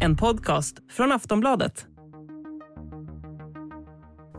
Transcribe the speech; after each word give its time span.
En 0.00 0.16
podcast 0.16 0.76
från 0.90 1.12
Aftonbladet. 1.12 1.86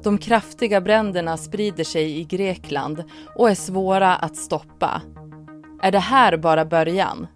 De 0.04 0.18
kraftiga 0.18 0.82
bränderna 0.82 1.38
sprider 1.38 1.84
sig 1.84 2.20
i 2.20 2.24
Grekland 2.24 3.04
och 3.36 3.50
är 3.50 3.56
svåra 3.56 4.16
att 4.16 4.36
stoppa. 4.36 5.02
Är 5.82 5.92
det 5.92 6.00
här 6.00 6.38
bara 6.38 6.66
början? 6.66 7.28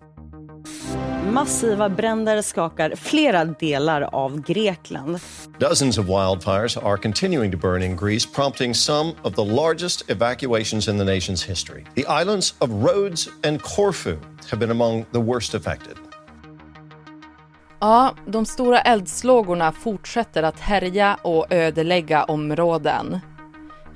Massiva 1.33 1.89
bränder 1.89 2.41
skakar 2.41 2.95
flera 2.95 3.45
delar 3.45 4.01
av 4.01 4.41
Grekland. 4.41 5.19
Dozens 5.59 5.97
of 5.97 6.05
wildfires 6.05 6.77
are 6.77 6.97
continuing 6.97 7.51
to 7.51 7.57
burn 7.57 7.83
in 7.83 7.95
Greece, 7.95 8.25
prompting 8.35 8.73
some 8.73 9.13
of 9.21 9.35
the 9.35 9.45
largest 9.45 10.09
evacuations 10.09 10.87
in 10.87 10.97
the 10.97 11.03
nation's 11.03 11.47
history. 11.47 11.85
The 11.95 12.05
islands 12.21 12.55
of 12.59 12.69
Rhodes 12.69 13.29
and 13.43 13.61
Corfu 13.61 14.17
have 14.51 14.59
been 14.59 14.71
among 14.71 15.05
the 15.11 15.19
worst 15.19 15.55
affected. 15.55 15.97
Ja, 17.79 18.15
de 18.27 18.45
stora 18.45 18.81
eldslågorna 18.81 19.71
fortsätter 19.71 20.43
att 20.43 20.59
härja 20.59 21.17
och 21.21 21.45
ödelägga 21.49 22.23
områden. 22.23 23.19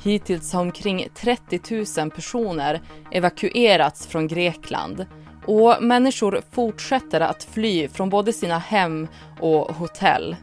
Hittills 0.03 0.53
har 0.53 0.61
omkring 0.61 1.07
30 1.15 1.59
000 2.01 2.11
personer 2.11 2.81
evakuerats 3.11 4.07
från 4.07 4.27
Grekland 4.27 5.05
och 5.45 5.83
människor 5.83 6.41
fortsätter 6.51 7.21
att 7.21 7.43
fly 7.43 7.87
från 7.87 8.09
både 8.09 8.33
sina 8.33 8.57
hem 8.57 9.07
och 9.39 9.75
hotell. 9.75 10.35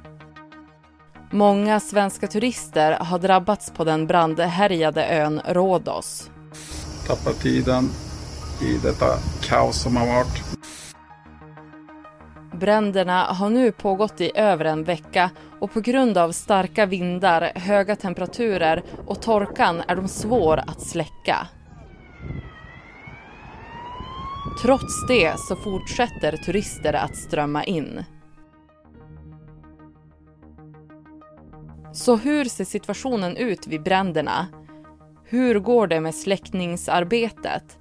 Många 1.30 1.80
svenska 1.80 2.26
turister 2.26 2.92
har 2.92 3.18
drabbats 3.18 3.70
på 3.70 3.84
den 3.84 4.06
brandhärjade 4.06 5.06
ön 5.06 5.40
Rhodos. 5.48 6.30
Tappar 7.06 7.32
tiden 7.32 7.88
i 8.62 8.78
detta 8.82 9.06
kaos 9.42 9.82
som 9.82 9.96
har 9.96 10.06
varit. 10.06 10.60
Bränderna 12.60 13.24
har 13.24 13.50
nu 13.50 13.72
pågått 13.72 14.20
i 14.20 14.30
över 14.34 14.64
en 14.64 14.84
vecka 14.84 15.30
och 15.60 15.72
på 15.72 15.80
grund 15.80 16.18
av 16.18 16.32
starka 16.32 16.86
vindar, 16.86 17.52
höga 17.54 17.96
temperaturer 17.96 18.82
och 19.06 19.22
torkan 19.22 19.82
är 19.88 19.96
de 19.96 20.08
svår 20.08 20.56
att 20.66 20.80
släcka. 20.80 21.46
Trots 24.62 25.06
det 25.06 25.40
så 25.40 25.56
fortsätter 25.56 26.36
turister 26.36 26.92
att 26.92 27.16
strömma 27.16 27.64
in. 27.64 28.04
Så 31.92 32.16
hur 32.16 32.44
ser 32.44 32.64
situationen 32.64 33.36
ut 33.36 33.66
vid 33.66 33.82
bränderna? 33.82 34.46
Hur 35.24 35.58
går 35.58 35.86
det 35.86 36.00
med 36.00 36.14
släckningsarbetet? 36.14 37.78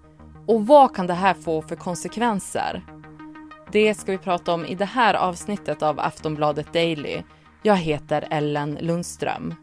Och 0.48 0.68
vad 0.68 0.96
kan 0.96 1.08
det 1.08 1.14
här 1.14 1.34
få 1.34 1.62
för 1.62 1.76
konsekvenser? 1.76 2.84
Det 3.72 3.94
ska 3.94 4.12
vi 4.12 4.18
prata 4.18 4.54
om 4.54 4.66
i 4.66 4.76
det 4.76 4.86
här 4.86 5.14
avsnittet 5.14 5.84
av 5.84 6.00
Aftonbladet 6.00 6.74
Daily. 6.74 7.24
Jag 7.64 7.76
heter 7.76 8.28
Ellen 8.30 8.78
Lundström. 8.82 9.56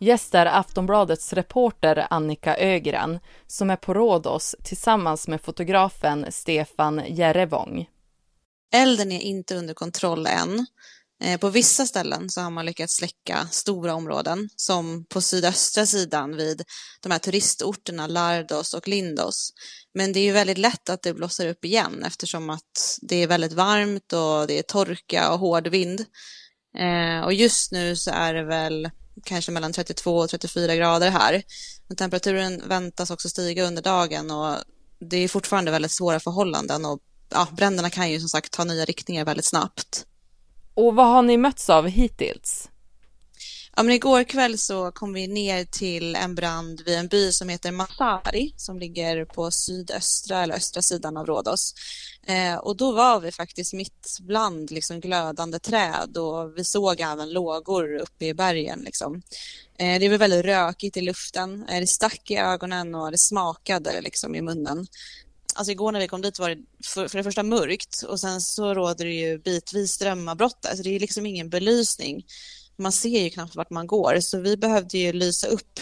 Gäst 0.00 0.34
är 0.34 0.46
Aftonbladets 0.46 1.32
reporter 1.32 2.06
Annika 2.10 2.56
Ögren 2.56 3.18
som 3.46 3.70
är 3.70 3.76
på 3.76 3.94
Rhodos 3.94 4.54
tillsammans 4.64 5.28
med 5.28 5.40
fotografen 5.40 6.26
Stefan 6.32 7.02
Järrevång. 7.08 7.86
Elden 8.74 9.12
är 9.12 9.20
inte 9.20 9.56
under 9.56 9.74
kontroll 9.74 10.26
än. 10.26 10.66
Eh, 11.24 11.40
på 11.40 11.48
vissa 11.48 11.86
ställen 11.86 12.30
så 12.30 12.40
har 12.40 12.50
man 12.50 12.66
lyckats 12.66 12.96
släcka 12.96 13.48
stora 13.50 13.94
områden, 13.94 14.48
som 14.56 15.04
på 15.04 15.20
sydöstra 15.20 15.86
sidan 15.86 16.36
vid 16.36 16.62
de 17.02 17.12
här 17.12 17.18
turistorterna 17.18 18.06
Lardos 18.06 18.74
och 18.74 18.88
Lindos. 18.88 19.52
Men 19.94 20.12
det 20.12 20.20
är 20.20 20.24
ju 20.24 20.32
väldigt 20.32 20.58
lätt 20.58 20.88
att 20.88 21.02
det 21.02 21.14
blossar 21.14 21.46
upp 21.46 21.64
igen 21.64 22.02
eftersom 22.06 22.50
att 22.50 22.98
det 23.02 23.16
är 23.16 23.26
väldigt 23.26 23.52
varmt 23.52 24.12
och 24.12 24.46
det 24.46 24.58
är 24.58 24.62
torka 24.62 25.32
och 25.32 25.38
hård 25.38 25.68
vind. 25.68 26.04
Eh, 26.78 27.24
och 27.24 27.32
just 27.32 27.72
nu 27.72 27.96
så 27.96 28.10
är 28.10 28.34
det 28.34 28.44
väl 28.44 28.90
kanske 29.24 29.52
mellan 29.52 29.72
32 29.72 30.16
och 30.16 30.30
34 30.30 30.76
grader 30.76 31.10
här. 31.10 31.42
Men 31.86 31.96
temperaturen 31.96 32.62
väntas 32.68 33.10
också 33.10 33.28
stiga 33.28 33.64
under 33.64 33.82
dagen 33.82 34.30
och 34.30 34.54
det 35.00 35.16
är 35.16 35.28
fortfarande 35.28 35.70
väldigt 35.70 35.92
svåra 35.92 36.20
förhållanden 36.20 36.84
och 36.84 37.00
ja, 37.28 37.48
bränderna 37.52 37.90
kan 37.90 38.10
ju 38.10 38.20
som 38.20 38.28
sagt 38.28 38.52
ta 38.52 38.64
nya 38.64 38.84
riktningar 38.84 39.24
väldigt 39.24 39.46
snabbt. 39.46 40.06
Och 40.74 40.94
vad 40.94 41.06
har 41.06 41.22
ni 41.22 41.36
mötts 41.36 41.70
av 41.70 41.86
hittills? 41.88 42.68
Ja, 43.78 43.82
men 43.82 43.94
igår 43.94 44.24
kväll 44.24 44.58
så 44.58 44.92
kom 44.92 45.12
vi 45.12 45.26
ner 45.26 45.64
till 45.64 46.16
en 46.16 46.34
brand 46.34 46.80
vid 46.86 46.98
en 46.98 47.08
by 47.08 47.32
som 47.32 47.48
heter 47.48 47.72
Masari 47.72 48.54
som 48.56 48.78
ligger 48.78 49.24
på 49.24 49.50
sydöstra 49.50 50.42
eller 50.42 50.54
östra 50.54 50.82
sidan 50.82 51.16
av 51.16 51.26
Rhodos. 51.26 51.74
Eh, 52.26 52.54
och 52.54 52.76
då 52.76 52.92
var 52.92 53.20
vi 53.20 53.32
faktiskt 53.32 53.72
mitt 53.72 54.18
bland 54.20 54.70
liksom, 54.70 55.00
glödande 55.00 55.58
träd 55.58 56.16
och 56.16 56.58
vi 56.58 56.64
såg 56.64 57.00
även 57.00 57.32
lågor 57.32 57.96
uppe 57.96 58.26
i 58.26 58.34
bergen. 58.34 58.80
Liksom. 58.80 59.22
Eh, 59.78 60.00
det 60.00 60.08
var 60.08 60.18
väldigt 60.18 60.44
rökigt 60.44 60.96
i 60.96 61.00
luften, 61.00 61.68
eh, 61.68 61.80
det 61.80 61.86
stack 61.86 62.30
i 62.30 62.36
ögonen 62.36 62.94
och 62.94 63.10
det 63.10 63.18
smakade 63.18 64.00
liksom, 64.00 64.34
i 64.34 64.42
munnen. 64.42 64.86
Alltså 65.54 65.72
igår 65.72 65.92
när 65.92 66.00
vi 66.00 66.08
kom 66.08 66.22
dit 66.22 66.38
var 66.38 66.50
det 66.50 66.58
för, 66.84 67.08
för 67.08 67.18
det 67.18 67.24
första 67.24 67.42
mörkt 67.42 68.02
och 68.02 68.20
sen 68.20 68.40
så 68.40 68.74
råder 68.74 69.04
det 69.04 69.14
ju 69.14 69.38
bitvis 69.38 69.92
strömavbrott. 69.92 70.66
Alltså 70.66 70.82
det 70.82 70.96
är 70.96 71.00
liksom 71.00 71.26
ingen 71.26 71.50
belysning 71.50 72.24
man 72.78 72.92
ser 72.92 73.22
ju 73.22 73.30
knappt 73.30 73.56
vart 73.56 73.70
man 73.70 73.86
går, 73.86 74.20
så 74.20 74.40
vi 74.40 74.56
behövde 74.56 74.98
ju 74.98 75.12
lysa 75.12 75.46
upp 75.46 75.80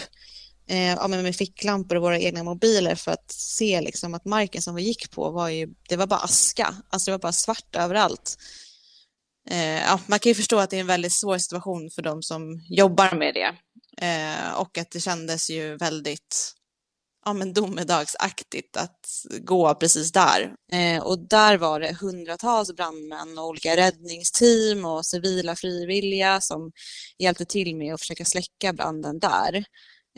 eh, 0.67 1.07
med 1.07 1.35
ficklampor 1.35 1.95
och 1.95 2.01
våra 2.01 2.19
egna 2.19 2.43
mobiler 2.43 2.95
för 2.95 3.11
att 3.11 3.31
se 3.31 3.81
liksom 3.81 4.13
att 4.13 4.25
marken 4.25 4.61
som 4.61 4.75
vi 4.75 4.83
gick 4.83 5.11
på 5.11 5.31
var 5.31 5.49
ju, 5.49 5.67
det 5.89 5.95
var 5.95 6.07
bara 6.07 6.19
aska, 6.19 6.75
alltså 6.89 7.11
det 7.11 7.13
var 7.13 7.19
bara 7.19 7.31
svart 7.31 7.75
överallt. 7.75 8.37
Eh, 9.49 9.81
ja, 9.81 9.99
man 10.07 10.19
kan 10.19 10.29
ju 10.29 10.35
förstå 10.35 10.59
att 10.59 10.69
det 10.69 10.75
är 10.75 10.81
en 10.81 10.87
väldigt 10.87 11.13
svår 11.13 11.37
situation 11.37 11.89
för 11.89 12.01
de 12.01 12.23
som 12.23 12.61
jobbar 12.69 13.15
med 13.15 13.33
det. 13.33 13.55
Eh, 14.05 14.53
och 14.53 14.77
att 14.77 14.91
det 14.91 14.99
kändes 14.99 15.49
ju 15.49 15.77
väldigt 15.77 16.56
ja, 17.27 17.33
men 17.33 17.53
domedagsaktigt 17.53 18.77
att 18.77 18.99
gå 19.39 19.75
precis 19.75 20.11
där. 20.11 20.55
Eh, 20.71 21.03
och 21.03 21.19
där 21.19 21.57
var 21.57 21.79
det 21.79 21.97
hundratals 22.01 22.75
brandmän 22.75 23.37
och 23.37 23.47
olika 23.47 23.77
räddningsteam 23.77 24.85
och 24.85 25.05
civila 25.05 25.55
frivilliga 25.55 26.41
som 26.41 26.71
hjälpte 27.19 27.45
till 27.45 27.75
med 27.75 27.93
att 27.93 27.99
försöka 27.99 28.25
släcka 28.25 28.73
branden 28.73 29.19
där. 29.19 29.65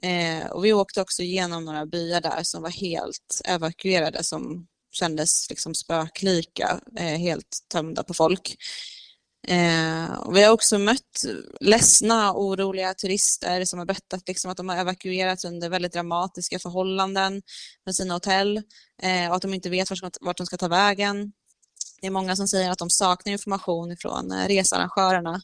Eh, 0.02 0.47
och 0.52 0.66
vi 0.66 0.74
åkte 0.74 1.02
också 1.02 1.24
igenom 1.24 1.66
några 1.66 1.86
byar 1.86 2.22
där 2.22 2.44
som 2.44 2.62
var 2.62 2.70
helt 2.70 3.41
evakuerade 3.46 4.24
som 4.24 4.68
kändes 4.91 5.50
liksom 5.50 5.76
spöklika, 5.76 6.80
eh, 6.97 7.18
helt 7.18 7.58
tömda 7.72 8.03
på 8.03 8.14
folk. 8.14 8.56
Eh, 9.50 10.32
vi 10.34 10.44
har 10.44 10.52
också 10.52 10.78
mött 10.78 11.26
ledsna, 11.60 12.34
oroliga 12.34 12.94
turister 12.94 13.66
som 13.66 13.80
har 13.80 13.86
berättat 13.86 14.28
liksom 14.28 14.52
att 14.52 14.58
de 14.58 14.70
har 14.70 14.78
evakuerats 14.78 15.46
under 15.46 15.70
väldigt 15.70 15.94
dramatiska 15.94 16.60
förhållanden 16.60 17.42
från 17.84 17.94
sina 17.94 18.14
hotell 18.14 18.58
eh, 19.02 19.30
och 19.30 19.36
att 19.36 19.42
de 19.42 19.54
inte 19.54 19.70
vet 19.70 19.90
vart, 19.90 20.18
vart 20.22 20.38
de 20.38 20.46
ska 20.46 20.58
ta 20.58 20.68
vägen. 20.68 21.32
Det 22.02 22.08
är 22.08 22.12
många 22.12 22.36
som 22.36 22.48
säger 22.48 22.72
att 22.72 22.78
de 22.78 22.90
saknar 22.90 23.34
information 23.34 23.98
från 23.98 24.32
eh, 24.32 24.48
researrangörerna 24.48 25.42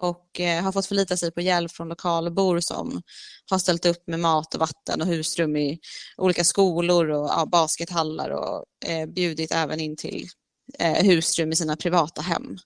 och 0.00 0.40
eh, 0.40 0.64
har 0.64 0.72
fått 0.72 0.86
förlita 0.86 1.16
sig 1.16 1.32
på 1.32 1.40
hjälp 1.40 1.72
från 1.72 1.88
lokalbor 1.88 2.60
som 2.60 3.02
har 3.50 3.58
ställt 3.58 3.86
upp 3.86 4.06
med 4.06 4.20
mat 4.20 4.54
och 4.54 4.60
vatten 4.60 5.00
och 5.00 5.06
husrum 5.06 5.56
i 5.56 5.78
olika 6.16 6.44
skolor 6.44 7.10
och 7.10 7.28
ja, 7.28 7.46
baskethallar 7.46 8.30
och 8.30 8.64
eh, 8.86 9.06
bjudit 9.06 9.52
även 9.52 9.80
in 9.80 9.96
till 9.96 10.28
eh, 10.78 11.04
husrum 11.04 11.52
i 11.52 11.56
sina 11.56 11.76
privata 11.76 12.22
hem. 12.22 12.58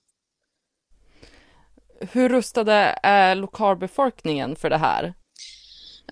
Hur 2.11 2.29
rustade 2.29 2.99
är 3.03 3.35
lokalbefolkningen 3.35 4.55
för 4.55 4.69
det 4.69 4.77
här? 4.77 5.13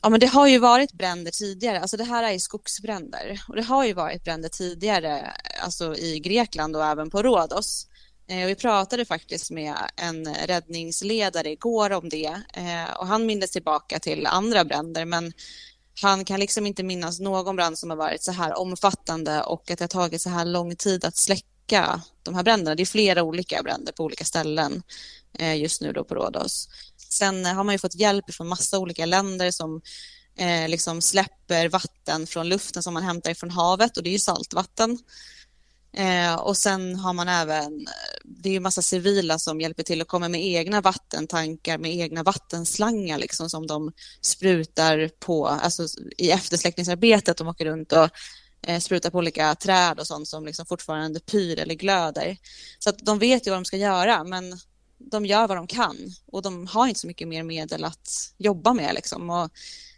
Ja, 0.01 0.09
men 0.09 0.19
det 0.19 0.27
har 0.27 0.47
ju 0.47 0.57
varit 0.57 0.93
bränder 0.93 1.31
tidigare. 1.31 1.79
Alltså 1.79 1.97
det 1.97 2.03
här 2.03 2.23
är 2.23 2.31
ju 2.31 2.39
skogsbränder 2.39 3.41
och 3.47 3.55
det 3.55 3.61
har 3.61 3.85
ju 3.85 3.93
varit 3.93 4.23
bränder 4.23 4.49
tidigare, 4.49 5.33
alltså 5.63 5.95
i 5.95 6.19
Grekland 6.19 6.75
och 6.75 6.85
även 6.85 7.09
på 7.09 7.23
Rhodos. 7.23 7.87
Eh, 8.29 8.45
vi 8.45 8.55
pratade 8.55 9.05
faktiskt 9.05 9.51
med 9.51 9.75
en 9.95 10.35
räddningsledare 10.35 11.51
igår 11.51 11.91
om 11.91 12.09
det 12.09 12.41
eh, 12.53 12.93
och 12.99 13.07
han 13.07 13.25
minns 13.25 13.51
tillbaka 13.51 13.99
till 13.99 14.25
andra 14.25 14.65
bränder, 14.65 15.05
men 15.05 15.33
han 16.01 16.25
kan 16.25 16.39
liksom 16.39 16.65
inte 16.65 16.83
minnas 16.83 17.19
någon 17.19 17.55
brand 17.55 17.77
som 17.77 17.89
har 17.89 17.97
varit 17.97 18.23
så 18.23 18.31
här 18.31 18.59
omfattande 18.59 19.41
och 19.41 19.71
att 19.71 19.77
det 19.77 19.83
har 19.83 19.87
tagit 19.87 20.21
så 20.21 20.29
här 20.29 20.45
lång 20.45 20.75
tid 20.75 21.05
att 21.05 21.17
släcka 21.17 22.01
de 22.23 22.35
här 22.35 22.43
bränderna. 22.43 22.75
Det 22.75 22.83
är 22.83 22.85
flera 22.85 23.23
olika 23.23 23.63
bränder 23.63 23.93
på 23.93 24.03
olika 24.03 24.25
ställen. 24.25 24.83
Eh, 25.33 25.55
just 25.55 25.81
nu 25.81 25.93
då 25.93 26.03
på 26.03 26.15
Rhodos. 26.15 26.69
Sen 27.09 27.45
eh, 27.45 27.53
har 27.53 27.63
man 27.63 27.75
ju 27.75 27.79
fått 27.79 27.95
hjälp 27.95 28.33
från 28.33 28.47
massa 28.47 28.79
olika 28.79 29.05
länder 29.05 29.51
som 29.51 29.81
eh, 30.35 30.69
liksom 30.69 31.01
släpper 31.01 31.69
vatten 31.69 32.27
från 32.27 32.49
luften 32.49 32.83
som 32.83 32.93
man 32.93 33.03
hämtar 33.03 33.33
från 33.33 33.51
havet 33.51 33.97
och 33.97 34.03
det 34.03 34.09
är 34.09 34.11
ju 34.11 34.19
saltvatten. 34.19 34.99
Eh, 35.93 36.35
och 36.35 36.57
sen 36.57 36.95
har 36.95 37.13
man 37.13 37.27
även, 37.27 37.87
eh, 37.87 38.19
det 38.23 38.49
är 38.49 38.53
ju 38.53 38.59
massa 38.59 38.81
civila 38.81 39.39
som 39.39 39.61
hjälper 39.61 39.83
till 39.83 40.01
och 40.01 40.07
kommer 40.07 40.29
med 40.29 40.45
egna 40.45 40.81
vattentankar 40.81 41.77
med 41.77 41.95
egna 41.95 42.23
vattenslangar 42.23 43.17
liksom 43.17 43.49
som 43.49 43.67
de 43.67 43.91
sprutar 44.21 45.09
på, 45.19 45.47
alltså 45.47 45.87
i 46.17 46.31
eftersläckningsarbetet. 46.31 47.37
De 47.37 47.47
åker 47.47 47.65
runt 47.65 47.91
och 47.91 48.09
eh, 48.67 48.79
sprutar 48.79 49.09
på 49.09 49.17
olika 49.17 49.55
träd 49.55 49.99
och 49.99 50.07
sånt 50.07 50.27
som 50.27 50.45
liksom 50.45 50.65
fortfarande 50.65 51.19
pyr 51.19 51.59
eller 51.59 51.75
glöder. 51.75 52.37
Så 52.79 52.89
att 52.89 52.99
de 52.99 53.19
vet 53.19 53.47
ju 53.47 53.51
vad 53.51 53.57
de 53.57 53.65
ska 53.65 53.77
göra, 53.77 54.23
men 54.23 54.59
de 54.99 55.25
gör 55.25 55.47
vad 55.47 55.57
de 55.57 55.67
kan 55.67 55.97
och 56.31 56.41
de 56.41 56.67
har 56.67 56.87
inte 56.87 56.99
så 56.99 57.07
mycket 57.07 57.27
mer 57.27 57.43
medel 57.43 57.83
att 57.83 58.33
jobba 58.37 58.73
med. 58.73 58.95
Liksom. 58.95 59.29
Och 59.29 59.49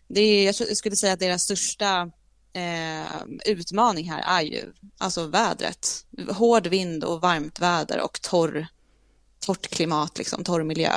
det 0.07 0.21
är, 0.21 0.45
jag 0.45 0.77
skulle 0.77 0.95
säga 0.95 1.13
att 1.13 1.19
deras 1.19 1.44
största 1.44 2.12
eh, 2.53 3.21
utmaning 3.45 4.12
här 4.12 4.39
är 4.39 4.45
ju 4.45 4.74
alltså 4.98 5.27
vädret. 5.27 6.06
Hård 6.30 6.68
vind 6.68 7.03
och 7.03 7.21
varmt 7.21 7.59
väder 7.59 8.01
och 8.01 8.21
torr, 8.21 8.68
torrt 9.39 9.68
klimat, 9.68 10.18
liksom, 10.18 10.44
torr 10.44 10.63
miljö. 10.63 10.92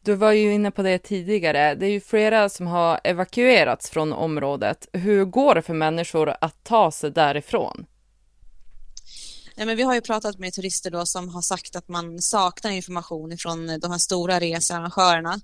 Du 0.00 0.14
var 0.14 0.32
ju 0.32 0.52
inne 0.52 0.70
på 0.70 0.82
det 0.82 0.98
tidigare. 0.98 1.74
Det 1.74 1.86
är 1.86 1.90
ju 1.90 2.00
flera 2.00 2.48
som 2.48 2.66
har 2.66 3.00
evakuerats 3.04 3.90
från 3.90 4.12
området. 4.12 4.88
Hur 4.92 5.24
går 5.24 5.54
det 5.54 5.62
för 5.62 5.74
människor 5.74 6.34
att 6.40 6.64
ta 6.64 6.90
sig 6.90 7.10
därifrån? 7.10 7.86
Nej, 9.58 9.66
men 9.66 9.76
vi 9.76 9.82
har 9.82 9.94
ju 9.94 10.00
pratat 10.00 10.38
med 10.38 10.52
turister 10.52 10.90
då 10.90 11.06
som 11.06 11.28
har 11.28 11.42
sagt 11.42 11.76
att 11.76 11.88
man 11.88 12.22
saknar 12.22 12.70
information 12.70 13.38
från 13.38 13.80
de 13.80 13.90
här 13.90 13.98
stora 13.98 14.40
researrangörerna. 14.40 15.40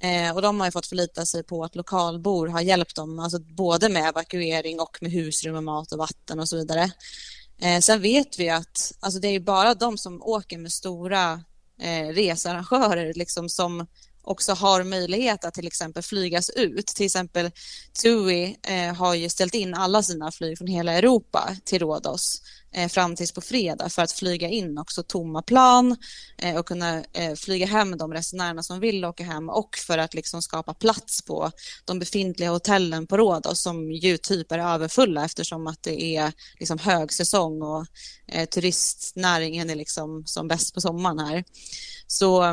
Eh, 0.00 0.34
och 0.34 0.42
de 0.42 0.60
har 0.60 0.66
ju 0.66 0.70
fått 0.70 0.86
förlita 0.86 1.26
sig 1.26 1.42
på 1.42 1.64
att 1.64 1.76
lokalbor 1.76 2.46
har 2.48 2.60
hjälpt 2.60 2.96
dem, 2.96 3.18
alltså 3.18 3.38
både 3.38 3.88
med 3.88 4.08
evakuering 4.08 4.80
och 4.80 4.98
med 5.00 5.12
husrum 5.12 5.56
och 5.56 5.64
mat 5.64 5.92
och 5.92 5.98
vatten 5.98 6.40
och 6.40 6.48
så 6.48 6.56
vidare. 6.56 6.90
Eh, 7.60 7.80
sen 7.80 8.02
vet 8.02 8.38
vi 8.38 8.50
att 8.50 8.92
alltså 9.00 9.20
det 9.20 9.28
är 9.28 9.40
bara 9.40 9.74
de 9.74 9.98
som 9.98 10.22
åker 10.22 10.58
med 10.58 10.72
stora 10.72 11.32
eh, 11.80 12.08
researrangörer 12.08 13.14
liksom 13.14 13.48
som 13.48 13.86
också 14.26 14.52
har 14.52 14.82
möjlighet 14.82 15.44
att 15.44 15.54
till 15.54 15.66
exempel 15.66 16.02
flygas 16.02 16.50
ut. 16.50 16.86
Till 16.86 17.06
exempel 17.06 17.50
TUI 18.02 18.56
eh, 18.62 18.94
har 18.94 19.14
ju 19.14 19.28
ställt 19.28 19.54
in 19.54 19.74
alla 19.74 20.02
sina 20.02 20.32
flyg 20.32 20.58
från 20.58 20.68
hela 20.68 20.92
Europa 20.92 21.56
till 21.64 21.78
Rhodos 21.78 22.42
eh, 22.72 22.88
fram 22.88 23.16
tills 23.16 23.32
på 23.32 23.40
fredag 23.40 23.88
för 23.88 24.02
att 24.02 24.12
flyga 24.12 24.48
in 24.48 24.78
också 24.78 25.02
tomma 25.02 25.42
plan 25.42 25.96
eh, 26.38 26.56
och 26.56 26.66
kunna 26.66 27.04
eh, 27.12 27.34
flyga 27.34 27.66
hem 27.66 27.98
de 27.98 28.12
resenärerna 28.12 28.62
som 28.62 28.80
vill 28.80 29.04
åka 29.04 29.24
hem 29.24 29.48
och 29.48 29.76
för 29.86 29.98
att 29.98 30.14
liksom 30.14 30.42
skapa 30.42 30.74
plats 30.74 31.22
på 31.22 31.50
de 31.84 31.98
befintliga 31.98 32.50
hotellen 32.50 33.06
på 33.06 33.16
Rhodos 33.16 33.62
som 33.62 33.92
ju 33.92 34.16
typ 34.16 34.52
är 34.52 34.58
överfulla 34.58 35.24
eftersom 35.24 35.66
att 35.66 35.82
det 35.82 36.16
är 36.16 36.32
liksom 36.58 36.78
högsäsong 36.78 37.62
och 37.62 37.86
eh, 38.28 38.44
turistnäringen 38.48 39.70
är 39.70 39.74
liksom 39.74 40.22
som 40.26 40.48
bäst 40.48 40.74
på 40.74 40.80
sommaren 40.80 41.18
här. 41.18 41.44
Så 42.06 42.44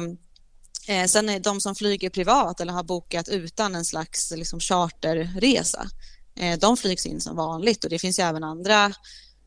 Eh, 0.87 1.05
sen 1.05 1.29
är 1.29 1.39
de 1.39 1.61
som 1.61 1.75
flyger 1.75 2.09
privat 2.09 2.59
eller 2.59 2.73
har 2.73 2.83
bokat 2.83 3.29
utan 3.29 3.75
en 3.75 3.85
slags 3.85 4.31
liksom, 4.31 4.59
charterresa, 4.59 5.87
eh, 6.35 6.59
de 6.59 6.77
flygs 6.77 7.05
in 7.05 7.21
som 7.21 7.35
vanligt 7.35 7.83
och 7.83 7.89
det 7.89 7.99
finns 7.99 8.19
ju 8.19 8.23
även 8.23 8.43
andra 8.43 8.85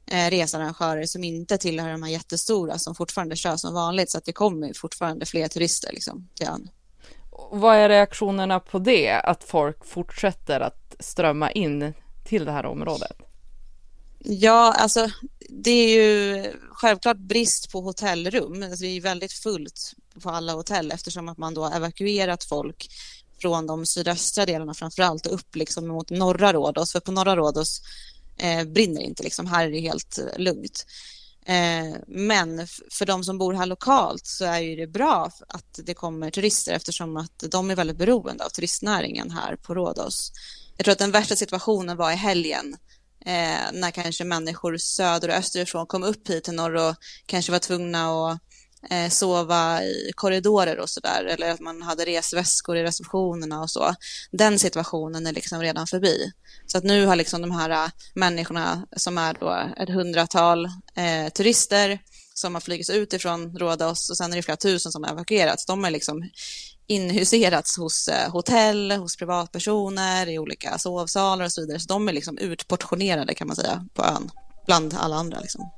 eh, 0.06 0.30
researrangörer 0.30 1.06
som 1.06 1.24
inte 1.24 1.58
tillhör 1.58 1.90
de 1.90 2.02
här 2.02 2.10
jättestora 2.10 2.78
som 2.78 2.94
fortfarande 2.94 3.36
kör 3.36 3.56
som 3.56 3.74
vanligt 3.74 4.10
så 4.10 4.18
att 4.18 4.24
det 4.24 4.32
kommer 4.32 4.72
fortfarande 4.74 5.26
fler 5.26 5.48
turister 5.48 5.92
liksom, 5.92 6.28
till 6.34 6.46
ön. 6.46 6.68
Vad 7.50 7.76
är 7.76 7.88
reaktionerna 7.88 8.60
på 8.60 8.78
det, 8.78 9.12
att 9.12 9.44
folk 9.44 9.84
fortsätter 9.84 10.60
att 10.60 10.96
strömma 11.00 11.50
in 11.50 11.94
till 12.24 12.44
det 12.44 12.52
här 12.52 12.66
området? 12.66 13.16
Ja, 14.18 14.72
alltså 14.72 15.10
det 15.48 15.70
är 15.70 15.88
ju 15.88 16.44
självklart 16.70 17.16
brist 17.16 17.72
på 17.72 17.80
hotellrum. 17.80 18.62
Alltså, 18.62 18.82
det 18.84 18.96
är 18.96 19.00
väldigt 19.00 19.32
fullt 19.32 19.94
på 20.22 20.30
alla 20.30 20.52
hotell 20.52 20.92
eftersom 20.92 21.28
att 21.28 21.38
man 21.38 21.54
då 21.54 21.64
har 21.64 21.76
evakuerat 21.76 22.44
folk 22.44 22.88
från 23.40 23.66
de 23.66 23.86
sydöstra 23.86 24.46
delarna 24.46 24.74
framför 24.74 25.02
allt 25.02 25.26
och 25.26 25.34
upp 25.34 25.56
liksom 25.56 25.86
mot 25.86 26.10
norra 26.10 26.52
Rhodos. 26.52 26.92
För 26.92 27.00
på 27.00 27.12
norra 27.12 27.36
Rhodos 27.36 27.82
eh, 28.38 28.64
brinner 28.64 29.00
inte, 29.00 29.22
liksom. 29.22 29.46
här 29.46 29.66
är 29.66 29.70
det 29.70 29.80
helt 29.80 30.18
eh, 30.18 30.38
lugnt. 30.38 30.86
Eh, 31.46 32.00
men 32.06 32.66
för 32.90 33.06
de 33.06 33.24
som 33.24 33.38
bor 33.38 33.52
här 33.52 33.66
lokalt 33.66 34.26
så 34.26 34.44
är 34.44 34.58
ju 34.58 34.76
det 34.76 34.86
bra 34.86 35.30
att 35.48 35.80
det 35.84 35.94
kommer 35.94 36.30
turister 36.30 36.72
eftersom 36.72 37.16
att 37.16 37.44
de 37.50 37.70
är 37.70 37.76
väldigt 37.76 37.98
beroende 37.98 38.44
av 38.44 38.48
turistnäringen 38.48 39.30
här 39.30 39.56
på 39.56 39.74
Rhodos. 39.74 40.32
Jag 40.76 40.84
tror 40.84 40.92
att 40.92 40.98
den 40.98 41.10
värsta 41.10 41.36
situationen 41.36 41.96
var 41.96 42.12
i 42.12 42.14
helgen 42.14 42.76
eh, 43.26 43.72
när 43.72 43.90
kanske 43.90 44.24
människor 44.24 44.76
söder 44.76 45.28
och 45.28 45.34
österifrån 45.34 45.86
kom 45.86 46.04
upp 46.04 46.28
hit 46.28 46.44
till 46.44 46.54
norr 46.54 46.74
och 46.74 46.96
kanske 47.26 47.52
var 47.52 47.58
tvungna 47.58 48.30
att 48.30 48.40
eh, 48.90 49.08
sova 49.10 49.82
i 49.82 50.12
korridorer 50.14 50.78
och 50.78 50.90
sådär, 50.90 51.24
eller 51.24 51.50
att 51.50 51.60
man 51.60 51.82
hade 51.82 52.04
resväskor 52.04 52.76
i 52.76 52.82
receptionerna 52.82 53.60
och 53.60 53.70
så. 53.70 53.94
Den 54.32 54.58
situationen 54.58 55.26
är 55.26 55.32
liksom 55.32 55.60
redan 55.60 55.86
förbi. 55.86 56.32
Så 56.66 56.78
att 56.78 56.84
nu 56.84 57.06
har 57.06 57.16
liksom 57.16 57.42
de 57.42 57.50
här 57.50 57.70
eh, 57.70 57.90
människorna 58.14 58.86
som 58.96 59.18
är 59.18 59.36
då 59.40 59.72
ett 59.76 59.88
hundratal 59.88 60.64
eh, 60.94 61.28
turister 61.34 61.98
som 62.34 62.54
har 62.54 62.60
flugits 62.60 62.90
ut 62.90 63.12
ifrån 63.12 63.58
Rhodos 63.58 64.10
och 64.10 64.16
sen 64.16 64.32
är 64.32 64.36
det 64.36 64.42
flera 64.42 64.56
tusen 64.56 64.92
som 64.92 65.04
har 65.04 65.10
evakuerats. 65.10 65.66
De 65.66 65.84
är 65.84 65.90
liksom 65.90 66.30
inhuserats 66.86 67.78
hos 67.78 68.08
eh, 68.08 68.30
hotell, 68.32 68.92
hos 68.92 69.16
privatpersoner, 69.16 70.28
i 70.28 70.38
olika 70.38 70.78
sovsalar 70.78 71.44
och 71.44 71.52
så 71.52 71.60
vidare. 71.60 71.80
Så 71.80 71.88
de 71.88 72.08
är 72.08 72.12
liksom 72.12 72.38
utportionerade 72.38 73.34
kan 73.34 73.46
man 73.46 73.56
säga 73.56 73.84
på 73.94 74.04
ön, 74.04 74.30
bland 74.66 74.94
alla 74.94 75.16
andra. 75.16 75.40
Liksom. 75.40 75.70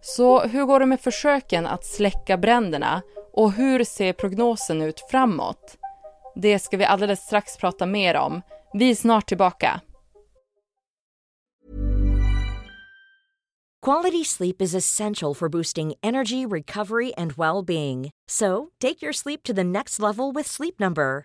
Så 0.00 0.40
hur 0.40 0.64
går 0.64 0.80
det 0.80 0.86
med 0.86 1.00
försöken 1.00 1.66
att 1.66 1.84
släcka 1.84 2.36
bränderna 2.36 3.02
och 3.32 3.52
hur 3.52 3.84
ser 3.84 4.12
prognosen 4.12 4.82
ut 4.82 5.00
framåt? 5.10 5.76
Det 6.34 6.58
ska 6.58 6.76
vi 6.76 6.84
alldeles 6.84 7.20
strax 7.20 7.56
prata 7.56 7.86
mer 7.86 8.14
om. 8.14 8.42
Vi 8.72 8.90
är 8.90 8.94
snart 8.94 9.28
tillbaka. 9.28 9.80
Quality 13.82 14.24
sleep 14.24 14.62
is 14.62 14.74
essential 14.74 15.34
for 15.34 15.48
boosting 15.48 15.94
energy, 16.02 16.46
recovery 16.46 17.12
and 17.16 17.32
well-being. 17.32 18.10
So, 18.28 18.68
take 18.78 19.02
your 19.02 19.12
sleep 19.12 19.42
to 19.42 19.54
the 19.54 19.64
next 19.64 19.98
level 19.98 20.32
with 20.34 20.46
Sleep 20.48 20.78
Number. 20.78 21.24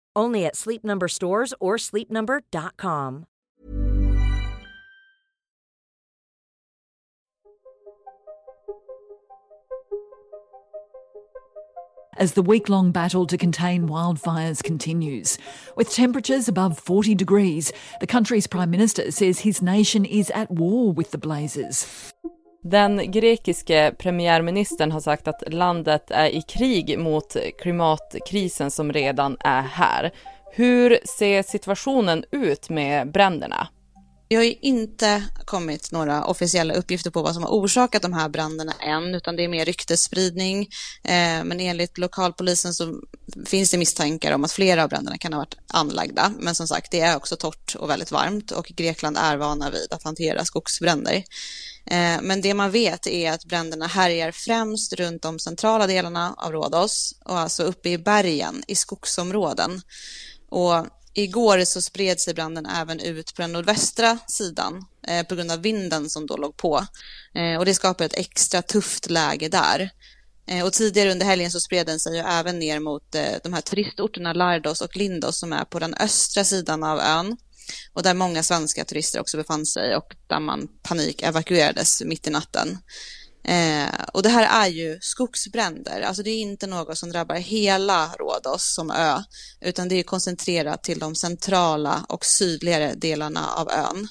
Only 0.15 0.45
at 0.45 0.55
Sleep 0.55 0.83
Number 0.83 1.07
stores 1.07 1.53
or 1.59 1.77
sleepnumber.com. 1.77 3.25
As 12.17 12.33
the 12.33 12.43
week 12.43 12.69
long 12.69 12.91
battle 12.91 13.25
to 13.25 13.37
contain 13.37 13.87
wildfires 13.87 14.61
continues. 14.61 15.39
With 15.75 15.91
temperatures 15.91 16.47
above 16.47 16.77
40 16.77 17.15
degrees, 17.15 17.71
the 17.99 18.05
country's 18.05 18.45
Prime 18.45 18.69
Minister 18.69 19.09
says 19.11 19.39
his 19.39 19.61
nation 19.61 20.05
is 20.05 20.29
at 20.31 20.51
war 20.51 20.91
with 20.91 21.11
the 21.11 21.17
blazes. 21.17 22.13
Den 22.63 23.11
grekiske 23.11 23.95
premiärministern 23.99 24.91
har 24.91 24.99
sagt 24.99 25.27
att 25.27 25.53
landet 25.53 26.11
är 26.11 26.29
i 26.29 26.41
krig 26.41 26.99
mot 26.99 27.35
klimatkrisen 27.61 28.71
som 28.71 28.93
redan 28.93 29.37
är 29.39 29.61
här. 29.61 30.11
Hur 30.53 30.99
ser 31.17 31.43
situationen 31.43 32.23
ut 32.31 32.69
med 32.69 33.11
bränderna? 33.11 33.67
Det 34.29 34.35
har 34.35 34.43
ju 34.43 34.55
inte 34.61 35.23
kommit 35.45 35.91
några 35.91 36.25
officiella 36.25 36.73
uppgifter 36.73 37.11
på 37.11 37.21
vad 37.21 37.33
som 37.33 37.43
har 37.43 37.49
orsakat 37.49 38.01
de 38.01 38.13
här 38.13 38.29
bränderna 38.29 38.73
än, 38.79 39.15
utan 39.15 39.35
det 39.35 39.43
är 39.43 39.47
mer 39.47 39.65
ryktesspridning. 39.65 40.61
Eh, 41.03 41.43
men 41.43 41.59
enligt 41.59 41.97
lokalpolisen 41.97 42.73
så 42.73 43.01
finns 43.45 43.71
det 43.71 43.77
misstankar 43.77 44.31
om 44.31 44.43
att 44.43 44.51
flera 44.51 44.83
av 44.83 44.89
bränderna 44.89 45.17
kan 45.17 45.33
ha 45.33 45.39
varit 45.39 45.57
anlagda. 45.67 46.33
Men 46.39 46.55
som 46.55 46.67
sagt, 46.67 46.91
det 46.91 46.99
är 46.99 47.15
också 47.15 47.35
torrt 47.35 47.75
och 47.75 47.89
väldigt 47.89 48.11
varmt 48.11 48.51
och 48.51 48.65
Grekland 48.65 49.17
är 49.17 49.37
vana 49.37 49.69
vid 49.69 49.93
att 49.93 50.03
hantera 50.03 50.45
skogsbränder. 50.45 51.23
Eh, 51.85 52.21
men 52.21 52.41
det 52.41 52.53
man 52.53 52.71
vet 52.71 53.07
är 53.07 53.31
att 53.31 53.45
bränderna 53.45 53.87
härjar 53.87 54.31
främst 54.31 54.93
runt 54.93 55.21
de 55.21 55.39
centrala 55.39 55.87
delarna 55.87 56.33
av 56.37 56.51
Rhodos 56.51 57.15
och 57.25 57.39
alltså 57.39 57.63
uppe 57.63 57.89
i 57.89 57.97
bergen 57.97 58.63
i 58.67 58.75
skogsområden. 58.75 59.81
Och 60.49 60.87
igår 61.13 61.65
så 61.65 61.81
spred 61.81 62.19
sig 62.19 62.33
branden 62.33 62.65
även 62.65 62.99
ut 62.99 63.35
på 63.35 63.41
den 63.41 63.51
nordvästra 63.51 64.17
sidan 64.27 64.85
eh, 65.07 65.25
på 65.25 65.35
grund 65.35 65.51
av 65.51 65.61
vinden 65.61 66.09
som 66.09 66.27
då 66.27 66.37
låg 66.37 66.57
på. 66.57 66.85
Eh, 67.35 67.57
och 67.57 67.65
det 67.65 67.73
skapar 67.73 68.05
ett 68.05 68.17
extra 68.17 68.61
tufft 68.61 69.09
läge 69.09 69.49
där. 69.49 69.89
Och 70.65 70.73
tidigare 70.73 71.11
under 71.11 71.25
helgen 71.25 71.51
så 71.51 71.59
spred 71.59 71.85
den 71.85 71.99
sig 71.99 72.15
ju 72.15 72.19
även 72.19 72.59
ner 72.59 72.79
mot 72.79 73.11
de 73.43 73.53
här 73.53 73.61
turistorterna 73.61 74.33
Lardos 74.33 74.81
och 74.81 74.97
Lindos 74.97 75.39
som 75.39 75.53
är 75.53 75.65
på 75.65 75.79
den 75.79 75.93
östra 75.93 76.43
sidan 76.43 76.83
av 76.83 76.99
ön 76.99 77.37
och 77.93 78.03
där 78.03 78.13
många 78.13 78.43
svenska 78.43 78.85
turister 78.85 79.19
också 79.19 79.37
befann 79.37 79.65
sig 79.65 79.95
och 79.95 80.15
där 80.27 80.39
man 80.39 80.67
panik 80.83 81.21
evakuerades 81.23 82.01
mitt 82.01 82.27
i 82.27 82.29
natten. 82.29 82.77
Eh, 83.43 83.89
och 84.13 84.23
det 84.23 84.29
här 84.29 84.65
är 84.65 84.69
ju 84.69 84.97
skogsbränder, 85.01 86.01
alltså 86.01 86.23
det 86.23 86.29
är 86.29 86.41
inte 86.41 86.67
något 86.67 86.97
som 86.97 87.11
drabbar 87.11 87.35
hela 87.35 88.15
Rhodos 88.19 88.75
som 88.75 88.91
ö, 88.91 89.23
utan 89.61 89.87
det 89.87 89.95
är 89.95 90.03
koncentrerat 90.03 90.83
till 90.83 90.99
de 90.99 91.15
centrala 91.15 92.05
och 92.09 92.25
sydligare 92.25 92.93
delarna 92.93 93.47
av 93.47 93.69
ön. 93.71 94.07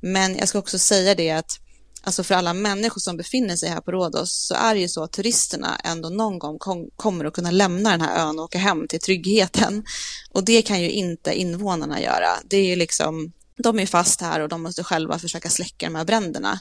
Men 0.00 0.36
jag 0.36 0.48
ska 0.48 0.58
också 0.58 0.78
säga 0.78 1.14
det 1.14 1.30
att 1.30 1.61
alltså 2.02 2.24
för 2.24 2.34
alla 2.34 2.54
människor 2.54 3.00
som 3.00 3.16
befinner 3.16 3.56
sig 3.56 3.68
här 3.68 3.80
på 3.80 3.92
Rhodos 3.92 4.46
så 4.46 4.54
är 4.54 4.74
det 4.74 4.80
ju 4.80 4.88
så 4.88 5.02
att 5.02 5.12
turisterna 5.12 5.76
ändå 5.84 6.08
någon 6.08 6.38
gång 6.38 6.58
kom, 6.58 6.90
kommer 6.96 7.24
att 7.24 7.34
kunna 7.34 7.50
lämna 7.50 7.90
den 7.90 8.00
här 8.00 8.28
ön 8.28 8.38
och 8.38 8.44
åka 8.44 8.58
hem 8.58 8.88
till 8.88 9.00
tryggheten. 9.00 9.84
Och 10.30 10.44
det 10.44 10.62
kan 10.62 10.80
ju 10.82 10.90
inte 10.90 11.34
invånarna 11.34 12.00
göra. 12.00 12.28
Det 12.44 12.56
är 12.56 12.66
ju 12.66 12.76
liksom, 12.76 13.32
de 13.56 13.78
är 13.78 13.86
fast 13.86 14.20
här 14.20 14.40
och 14.40 14.48
de 14.48 14.62
måste 14.62 14.84
själva 14.84 15.18
försöka 15.18 15.48
släcka 15.48 15.86
de 15.86 15.94
här 15.94 16.04
bränderna. 16.04 16.60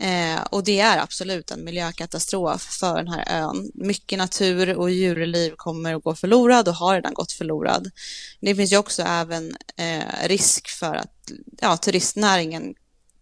Eh, 0.00 0.42
och 0.50 0.64
det 0.64 0.80
är 0.80 0.98
absolut 0.98 1.50
en 1.50 1.64
miljökatastrof 1.64 2.62
för 2.62 2.96
den 2.96 3.08
här 3.08 3.42
ön. 3.42 3.70
Mycket 3.74 4.18
natur 4.18 4.76
och 4.76 4.90
djurliv 4.90 5.52
kommer 5.56 5.94
att 5.94 6.04
gå 6.04 6.14
förlorad 6.14 6.68
och 6.68 6.74
har 6.74 6.94
redan 6.94 7.14
gått 7.14 7.32
förlorad. 7.32 7.90
Det 8.40 8.54
finns 8.54 8.72
ju 8.72 8.76
också 8.76 9.02
även 9.02 9.56
eh, 9.76 10.28
risk 10.28 10.68
för 10.68 10.94
att 10.94 11.30
ja, 11.60 11.76
turistnäringen 11.76 12.74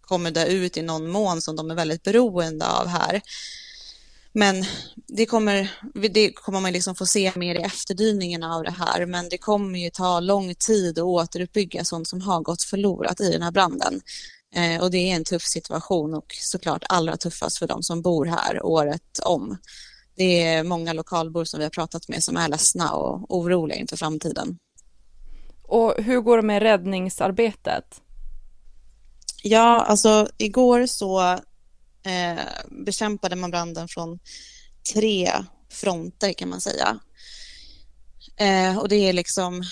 kommer 0.06 0.30
dö 0.30 0.44
ut 0.44 0.76
i 0.76 0.82
någon 0.82 1.10
mån 1.10 1.42
som 1.42 1.56
de 1.56 1.70
är 1.70 1.74
väldigt 1.74 2.02
beroende 2.02 2.68
av 2.68 2.86
här. 2.86 3.22
Men 4.32 4.64
det 5.06 5.26
kommer, 5.26 5.70
det 5.94 6.32
kommer 6.32 6.60
man 6.60 6.72
liksom 6.72 6.94
få 6.94 7.06
se 7.06 7.32
mer 7.36 7.54
i 7.54 7.62
efterdyningarna 7.62 8.54
av 8.54 8.62
det 8.62 8.70
här, 8.78 9.06
men 9.06 9.28
det 9.28 9.38
kommer 9.38 9.78
ju 9.78 9.90
ta 9.90 10.20
lång 10.20 10.54
tid 10.54 10.98
att 10.98 11.04
återuppbygga 11.04 11.84
sånt 11.84 12.08
som 12.08 12.20
har 12.20 12.40
gått 12.40 12.62
förlorat 12.62 13.20
i 13.20 13.32
den 13.32 13.42
här 13.42 13.50
branden. 13.50 14.00
Eh, 14.54 14.82
och 14.82 14.90
det 14.90 15.10
är 15.10 15.16
en 15.16 15.24
tuff 15.24 15.42
situation 15.42 16.14
och 16.14 16.34
såklart 16.40 16.84
allra 16.88 17.16
tuffast 17.16 17.58
för 17.58 17.66
de 17.66 17.82
som 17.82 18.02
bor 18.02 18.26
här 18.26 18.66
året 18.66 19.18
om. 19.24 19.56
Det 20.16 20.42
är 20.42 20.64
många 20.64 20.92
lokalbor 20.92 21.44
som 21.44 21.58
vi 21.58 21.64
har 21.64 21.70
pratat 21.70 22.08
med 22.08 22.24
som 22.24 22.36
är 22.36 22.48
ledsna 22.48 22.92
och 22.92 23.36
oroliga 23.36 23.78
inför 23.78 23.96
framtiden. 23.96 24.58
Och 25.62 25.94
hur 25.96 26.20
går 26.20 26.36
det 26.36 26.42
med 26.42 26.62
räddningsarbetet? 26.62 28.00
Ja, 29.48 29.84
alltså 29.84 30.28
igår 30.38 30.86
så 30.86 31.20
eh, 32.02 32.42
bekämpade 32.70 33.36
man 33.36 33.50
branden 33.50 33.88
från 33.88 34.18
tre 34.94 35.32
fronter 35.70 36.32
kan 36.32 36.48
man 36.48 36.60
säga. 36.60 36.98
Eh, 38.36 38.78
och 38.78 38.88
det 38.88 38.96
är 38.96 39.12
liksom 39.12 39.62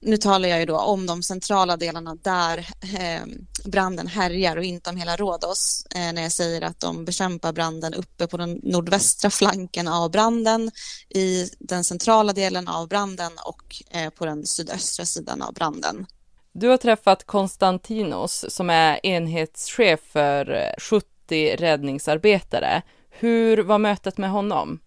nu 0.00 0.16
talar 0.16 0.48
jag 0.48 0.60
ju 0.60 0.66
då 0.66 0.78
om 0.78 1.06
de 1.06 1.22
centrala 1.22 1.76
delarna 1.76 2.14
där 2.14 2.58
eh, 2.98 3.22
branden 3.64 4.06
härjar 4.06 4.56
och 4.56 4.64
inte 4.64 4.90
om 4.90 4.96
hela 4.96 5.16
Rhodos. 5.16 5.86
Eh, 5.94 6.12
när 6.12 6.22
jag 6.22 6.32
säger 6.32 6.62
att 6.62 6.80
de 6.80 7.04
bekämpar 7.04 7.52
branden 7.52 7.94
uppe 7.94 8.26
på 8.26 8.36
den 8.36 8.60
nordvästra 8.62 9.30
flanken 9.30 9.88
av 9.88 10.10
branden, 10.10 10.70
i 11.08 11.50
den 11.58 11.84
centrala 11.84 12.32
delen 12.32 12.68
av 12.68 12.88
branden 12.88 13.32
och 13.44 13.82
eh, 13.90 14.10
på 14.10 14.26
den 14.26 14.46
sydöstra 14.46 15.04
sidan 15.04 15.42
av 15.42 15.54
branden. 15.54 16.06
Du 16.52 16.68
har 16.68 16.76
träffat 16.76 17.24
Konstantinos 17.24 18.44
som 18.48 18.70
är 18.70 19.06
enhetschef 19.06 20.00
för 20.00 20.50
eh, 20.50 20.72
70 20.78 21.56
räddningsarbetare. 21.56 22.82
Hur 23.10 23.58
var 23.58 23.78
mötet 23.78 24.18
med 24.18 24.30
honom? 24.30 24.80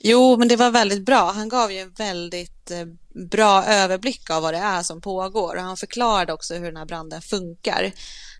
Jo, 0.00 0.36
men 0.36 0.48
det 0.48 0.56
var 0.56 0.70
väldigt 0.70 1.04
bra. 1.04 1.32
Han 1.34 1.48
gav 1.48 1.72
ju 1.72 1.78
en 1.78 1.92
väldigt 1.92 2.70
eh, 2.70 2.86
bra 3.14 3.64
överblick 3.64 4.30
av 4.30 4.42
vad 4.42 4.54
det 4.54 4.58
är 4.58 4.82
som 4.82 5.00
pågår 5.00 5.56
och 5.56 5.62
han 5.62 5.76
förklarade 5.76 6.32
också 6.32 6.54
hur 6.54 6.66
den 6.66 6.76
här 6.76 6.84
branden 6.84 7.22
funkar. 7.22 7.92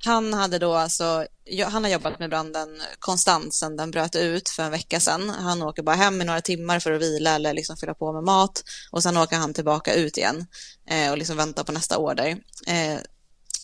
Han 0.05 0.35
hade 0.35 0.59
då 0.59 0.75
alltså, 0.75 1.27
han 1.67 1.85
har 1.85 1.91
jobbat 1.91 2.19
med 2.19 2.31
branden 2.31 2.83
konstant 2.99 3.55
sedan 3.55 3.77
den 3.77 3.91
bröt 3.91 4.17
ut 4.17 4.49
för 4.49 4.63
en 4.63 4.71
vecka 4.71 5.01
sedan. 5.01 5.31
Han 5.31 5.63
åker 5.63 5.83
bara 5.83 5.97
hem 5.97 6.21
i 6.21 6.25
några 6.25 6.41
timmar 6.41 6.81
för 6.81 6.93
att 6.93 7.03
vila 7.03 7.35
eller 7.35 7.55
liksom 7.55 7.77
fylla 7.77 7.95
på 7.95 8.13
med 8.13 8.25
mat 8.25 8.63
och 8.91 9.03
sen 9.03 9.17
åker 9.17 9.37
han 9.37 9.55
tillbaka 9.55 9.95
ut 9.95 10.17
igen 10.17 10.47
eh, 10.91 11.11
och 11.11 11.19
liksom 11.19 11.37
väntar 11.37 11.65
på 11.65 11.73
nästa 11.73 11.99
order. 11.99 12.29
Eh, 12.67 12.99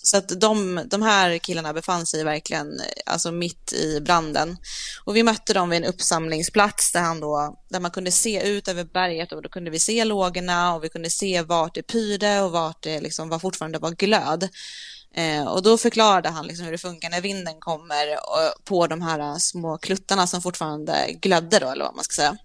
så 0.06 0.16
att 0.16 0.40
de, 0.40 0.80
de 0.90 1.02
här 1.02 1.38
killarna 1.38 1.72
befann 1.72 2.06
sig 2.06 2.24
verkligen 2.24 2.80
eh, 2.80 2.86
alltså 3.06 3.32
mitt 3.32 3.72
i 3.72 4.00
branden. 4.00 4.56
Och 5.04 5.16
vi 5.16 5.22
mötte 5.22 5.54
dem 5.54 5.70
vid 5.70 5.76
en 5.76 5.88
uppsamlingsplats 5.88 6.92
där, 6.92 7.00
han 7.00 7.20
då, 7.20 7.56
där 7.68 7.80
man 7.80 7.90
kunde 7.90 8.10
se 8.10 8.48
ut 8.48 8.68
över 8.68 8.84
berget 8.84 9.32
och 9.32 9.42
då 9.42 9.48
kunde 9.48 9.70
vi 9.70 9.78
se 9.78 10.04
lågorna 10.04 10.74
och 10.74 10.84
vi 10.84 10.88
kunde 10.88 11.10
se 11.10 11.42
vart 11.42 11.74
det 11.74 11.82
pyrde 11.82 12.40
och 12.40 12.52
vart 12.52 12.82
det 12.82 13.00
liksom 13.00 13.28
var 13.28 13.38
fortfarande 13.38 13.78
var 13.78 13.90
glöd. 13.90 14.48
Eh, 15.14 15.46
och 15.46 15.62
då 15.62 15.78
förklarade 15.78 16.28
han 16.28 16.46
liksom 16.46 16.64
hur 16.64 16.72
det 16.72 16.78
funkar 16.78 17.10
när 17.10 17.20
vinden 17.20 17.60
kommer 17.60 18.12
eh, 18.12 18.52
på 18.64 18.86
de 18.86 19.02
här 19.02 19.18
eh, 19.18 19.36
små 19.36 19.78
kluttarna 19.78 20.26
som 20.26 20.42
fortfarande 20.42 21.12
glödde 21.12 21.58
då, 21.58 21.68
eller 21.68 21.84
vad 21.84 21.94
man 21.94 22.04
ska 22.04 22.14
säga. 22.14 22.36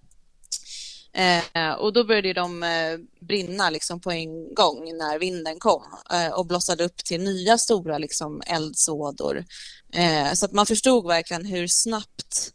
Eh, 1.14 1.72
och 1.72 1.92
då 1.92 2.04
började 2.04 2.32
de 2.32 2.62
eh, 2.62 2.98
brinna 3.20 3.70
liksom 3.70 4.00
på 4.00 4.10
en 4.12 4.54
gång 4.54 4.96
när 4.98 5.18
vinden 5.18 5.58
kom 5.58 5.82
eh, 6.12 6.28
och 6.32 6.46
blossade 6.46 6.84
upp 6.84 6.96
till 6.96 7.22
nya 7.22 7.58
stora 7.58 7.98
liksom, 7.98 8.42
eldsådor. 8.46 9.44
Eh, 9.92 10.32
så 10.32 10.44
att 10.44 10.52
man 10.52 10.66
förstod 10.66 11.06
verkligen 11.06 11.44
hur 11.44 11.66
snabbt 11.66 12.52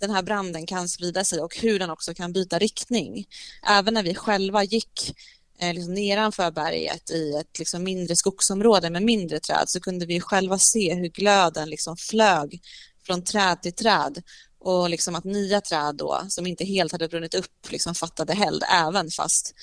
den 0.00 0.10
här 0.10 0.22
branden 0.22 0.66
kan 0.66 0.88
sprida 0.88 1.24
sig 1.24 1.40
och 1.40 1.56
hur 1.56 1.78
den 1.78 1.90
också 1.90 2.14
kan 2.14 2.32
byta 2.32 2.58
riktning. 2.58 3.26
Även 3.68 3.94
när 3.94 4.02
vi 4.02 4.14
själva 4.14 4.64
gick 4.64 5.14
eh, 5.58 5.74
liksom 5.74 5.94
nedanför 5.94 6.50
berget 6.50 7.10
i 7.10 7.36
ett 7.36 7.58
liksom, 7.58 7.82
mindre 7.82 8.16
skogsområde 8.16 8.90
med 8.90 9.02
mindre 9.02 9.40
träd 9.40 9.64
så 9.66 9.80
kunde 9.80 10.06
vi 10.06 10.20
själva 10.20 10.58
se 10.58 10.94
hur 10.94 11.08
glöden 11.08 11.70
liksom 11.70 11.96
flög 11.96 12.60
från 13.06 13.24
träd 13.24 13.62
till 13.62 13.74
träd 13.74 14.22
och 14.60 14.90
liksom 14.90 15.14
att 15.14 15.24
nya 15.24 15.60
träd 15.60 15.94
då, 15.94 16.24
som 16.28 16.46
inte 16.46 16.64
helt 16.64 16.92
hade 16.92 17.08
brunnit 17.08 17.34
upp, 17.34 17.70
liksom 17.70 17.94
fattade 17.94 18.32
eld 18.32 18.64
även 18.70 19.10
fast 19.10 19.54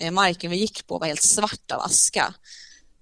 eh, 0.00 0.10
marken 0.10 0.50
vi 0.50 0.56
gick 0.56 0.86
på 0.86 0.98
var 0.98 1.06
helt 1.06 1.22
svart 1.22 1.70
av 1.72 1.80
aska. 1.80 2.34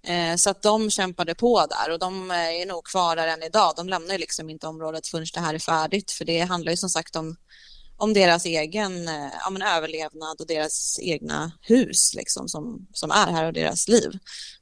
Eh, 0.07 0.37
så 0.37 0.50
att 0.50 0.62
de 0.62 0.90
kämpade 0.90 1.35
på 1.35 1.67
där 1.67 1.93
och 1.93 1.99
de 1.99 2.31
eh, 2.31 2.37
är 2.37 2.67
nog 2.67 2.85
kvar 2.85 3.17
där 3.17 3.28
än 3.28 3.43
idag. 3.43 3.75
De 3.76 3.88
lämnar 3.88 4.12
ju 4.12 4.19
liksom 4.19 4.50
inte 4.50 4.67
området 4.67 5.07
förrän 5.07 5.26
det 5.35 5.40
här 5.40 5.55
är 5.55 5.59
färdigt 5.59 6.11
för 6.11 6.25
det 6.25 6.40
handlar 6.40 6.73
ju 6.73 6.76
som 6.76 6.90
sagt 6.90 7.17
om, 7.17 7.37
om 7.97 8.12
deras 8.14 8.47
egen 8.47 9.05
ja, 9.45 9.50
men 9.50 9.62
överlevnad 9.62 10.40
och 10.40 10.47
deras 10.47 10.99
egna 11.02 11.52
hus 11.61 12.14
liksom 12.14 12.49
som, 12.49 12.87
som 12.93 13.11
är 13.11 13.26
här 13.26 13.45
och 13.45 13.52
deras 13.52 13.88
liv. 13.88 14.11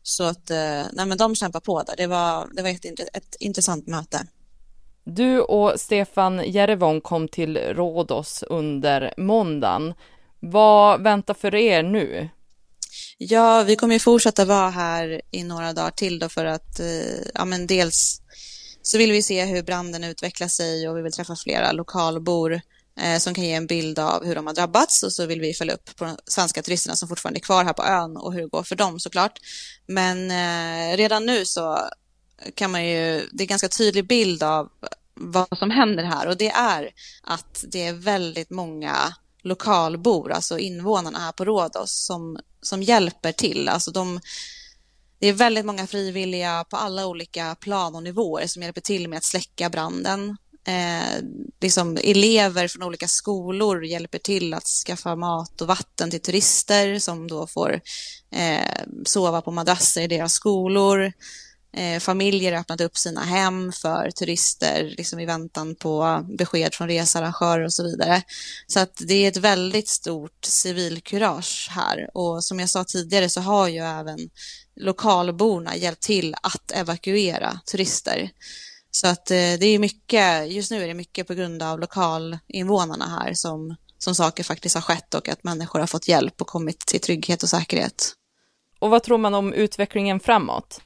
Så 0.03 0.25
att 0.25 0.49
nej, 0.93 1.07
men 1.07 1.19
de 1.19 1.35
kämpar 1.35 1.61
på 1.61 1.83
där. 1.83 1.97
Det 1.97 2.07
var, 2.07 2.49
det 2.53 2.63
var 2.63 2.71
ett, 2.71 2.85
ett 3.17 3.37
intressant 3.41 3.87
möte. 3.87 4.27
Du 5.09 5.41
och 5.41 5.81
Stefan 5.81 6.51
Järevon 6.51 7.01
kom 7.01 7.29
till 7.29 7.57
Rådos 7.57 8.45
under 8.51 9.15
måndagen. 9.17 9.95
Vad 10.41 11.03
väntar 11.03 11.35
för 11.35 11.55
er 11.55 11.83
nu? 11.83 12.29
Ja, 13.19 13.63
vi 13.63 13.77
kommer 13.77 13.95
ju 13.95 13.99
fortsätta 13.99 14.45
vara 14.45 14.71
här 14.71 15.21
i 15.31 15.43
några 15.43 15.73
dagar 15.73 15.91
till 15.91 16.19
då 16.19 16.29
för 16.29 16.45
att 16.45 16.81
eh, 16.81 17.27
ja, 17.35 17.45
men 17.45 17.67
dels 17.67 18.21
så 18.83 18.99
vill 18.99 19.13
vi 19.13 19.23
se 19.23 19.45
hur 19.45 19.63
branden 19.63 20.05
utvecklar 20.05 20.49
sig 20.49 20.89
och 20.89 20.97
vi 20.97 21.03
vill 21.03 21.13
träffa 21.13 21.37
flera 21.37 21.73
lokalbor 21.73 22.61
eh, 23.01 23.19
som 23.19 23.35
kan 23.35 23.45
ge 23.45 23.53
en 23.53 23.67
bild 23.67 23.99
av 23.99 24.25
hur 24.25 24.35
de 24.35 24.47
har 24.47 24.55
drabbats 24.55 25.03
och 25.03 25.13
så 25.13 25.27
vill 25.27 25.41
vi 25.41 25.55
följa 25.55 25.75
upp 25.75 25.97
på 25.97 26.05
de 26.05 26.17
svenska 26.25 26.63
turisterna 26.63 26.97
som 26.97 27.09
fortfarande 27.09 27.39
är 27.39 27.43
kvar 27.43 27.65
här 27.65 27.73
på 27.73 27.83
ön 27.85 28.17
och 28.17 28.33
hur 28.33 28.41
det 28.41 28.49
går 28.49 28.63
för 28.63 28.77
dem 28.77 29.01
såklart. 29.01 29.39
Men 29.87 30.31
eh, 30.31 30.97
redan 30.97 31.27
nu 31.27 31.45
så 31.45 31.79
kan 32.55 32.71
man 32.71 32.85
ju, 32.85 33.29
det 33.33 33.43
är 33.43 33.45
en 33.45 33.47
ganska 33.47 33.69
tydlig 33.69 34.07
bild 34.07 34.43
av 34.43 34.69
vad 35.17 35.59
som 35.59 35.71
händer 35.71 36.05
här 36.05 36.29
och 36.29 36.37
det 36.37 36.51
är 36.51 36.91
att 37.23 37.65
det 37.69 37.87
är 37.87 37.93
väldigt 37.93 38.51
många 38.51 39.15
lokalbor, 39.43 40.33
alltså 40.33 40.59
invånarna 40.59 41.19
här 41.19 41.33
på 41.33 41.45
Rhodos 41.45 42.07
som, 42.07 42.39
som 42.63 42.83
hjälper 42.83 43.33
till. 43.33 43.69
Alltså 43.69 43.91
de, 43.91 44.21
det 45.19 45.27
är 45.27 45.33
väldigt 45.33 45.67
många 45.67 45.87
frivilliga 45.87 46.65
på 46.71 46.77
alla 46.77 47.07
olika 47.07 47.55
plan 47.55 47.95
och 47.95 48.03
nivåer 48.03 48.47
som 48.47 48.63
hjälper 48.63 48.81
till 48.81 49.09
med 49.09 49.17
att 49.17 49.25
släcka 49.25 49.71
branden. 49.71 50.37
Eh, 50.67 51.23
liksom 51.61 51.99
elever 52.03 52.69
från 52.69 52.83
olika 52.83 53.09
skolor 53.09 53.85
hjälper 53.85 54.19
till 54.19 54.55
att 54.55 54.67
skaffa 54.67 55.17
mat 55.17 55.61
och 55.61 55.69
vatten 55.69 56.11
till 56.11 56.23
turister 56.23 56.99
som 56.99 57.29
då 57.29 57.47
får 57.47 57.81
eh, 58.31 58.83
sova 59.05 59.43
på 59.43 59.51
madrasser 59.51 60.03
i 60.03 60.07
deras 60.07 60.33
skolor. 60.33 61.13
Eh, 61.77 62.01
familjer 62.01 62.53
har 62.53 62.61
öppnat 62.61 62.81
upp 62.81 62.97
sina 62.97 63.21
hem 63.21 63.73
för 63.73 64.11
turister 64.11 64.95
liksom 64.97 65.21
i 65.21 65.27
väntan 65.27 65.75
på 65.75 66.25
besked 66.39 66.75
från 66.75 66.89
researrangörer 66.89 67.65
och 67.65 67.73
så 67.73 67.83
vidare. 67.83 68.23
Så 68.67 68.81
att 68.81 69.03
det 69.07 69.15
är 69.15 69.29
ett 69.29 69.37
väldigt 69.37 69.89
stort 69.89 70.45
civilkurage 70.45 71.69
här 71.71 72.11
och 72.15 72.45
som 72.45 72.61
jag 72.61 72.69
sa 72.69 72.85
tidigare 72.85 73.29
så 73.29 73.41
har 73.41 73.69
ju 73.69 73.79
även 73.79 74.19
lokalborna 74.77 75.77
hjälpt 75.77 76.03
till 76.03 76.35
att 76.43 76.71
evakuera 76.71 77.61
turister. 77.71 78.31
Så 78.91 79.07
att 79.07 79.31
eh, 79.31 79.35
det 79.35 79.67
är 79.67 79.79
mycket, 79.79 80.53
just 80.53 80.71
nu 80.71 80.83
är 80.83 80.89
det 80.89 80.95
mycket 80.95 81.27
på 81.27 81.35
grund 81.35 81.63
av 81.63 81.81
lokalinvånarna 81.81 83.09
här 83.09 83.35
som, 83.35 83.77
som 83.99 84.15
saker 84.15 84.45
faktiskt 84.45 84.75
har 84.75 84.83
skett 84.83 85.15
och 85.15 85.29
att 85.29 85.45
människor 85.45 85.81
har 85.81 85.87
fått 85.87 86.09
hjälp 86.09 86.41
och 86.41 86.47
kommit 86.47 86.81
till 86.81 87.01
trygghet 87.01 87.43
och 87.43 87.49
säkerhet. 87.49 88.13
Och 88.79 88.91
vad 88.91 89.03
tror 89.03 89.19
man 89.19 89.35
om 89.35 89.53
utvecklingen 89.53 90.21
framåt? 90.21 90.81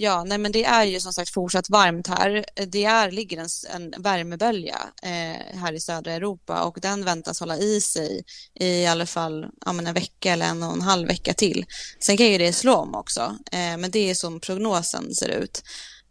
Ja, 0.00 0.24
nej 0.24 0.38
men 0.38 0.52
det 0.52 0.64
är 0.64 0.84
ju 0.84 1.00
som 1.00 1.12
sagt 1.12 1.30
fortsatt 1.30 1.70
varmt 1.70 2.06
här. 2.06 2.44
Det 2.66 2.84
är, 2.84 3.10
ligger 3.10 3.38
en, 3.38 3.48
en 3.74 4.02
värmebölja 4.02 4.78
eh, 5.02 5.58
här 5.58 5.72
i 5.72 5.80
södra 5.80 6.12
Europa 6.12 6.62
och 6.62 6.78
den 6.80 7.04
väntas 7.04 7.40
hålla 7.40 7.56
i 7.56 7.80
sig 7.80 8.24
i 8.60 8.86
alla 8.86 9.06
fall 9.06 9.46
ja, 9.66 9.72
men 9.72 9.86
en 9.86 9.94
vecka 9.94 10.32
eller 10.32 10.46
en 10.46 10.62
och 10.62 10.72
en 10.72 10.82
halv 10.82 11.08
vecka 11.08 11.34
till. 11.34 11.64
Sen 12.00 12.16
kan 12.16 12.26
ju 12.26 12.38
det 12.38 12.52
slå 12.52 12.74
om 12.74 12.94
också, 12.94 13.20
eh, 13.52 13.76
men 13.78 13.90
det 13.90 14.10
är 14.10 14.14
som 14.14 14.40
prognosen 14.40 15.14
ser 15.14 15.28
ut. 15.28 15.62